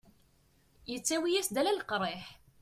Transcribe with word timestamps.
Yettawi-as-d 0.91 1.55
ala 1.61 1.71
leqriḥ. 1.77 2.25